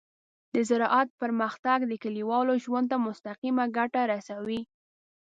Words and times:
د 0.53 0.55
زراعت 0.69 1.09
پرمختګ 1.21 1.79
د 1.85 1.93
کليوالو 2.03 2.53
ژوند 2.63 2.87
ته 2.91 2.97
مستقیمه 3.07 3.65
ګټه 3.77 4.01
رسوي. 4.13 4.61